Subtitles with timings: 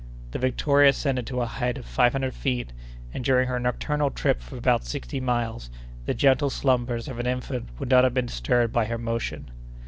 [0.31, 2.73] The Victoria ascended to a height of five hundred feet,
[3.13, 5.69] and, during her nocturnal trip of about sixty miles,
[6.07, 9.51] the gentle slumbers of an infant would not have been disturbed by her motion.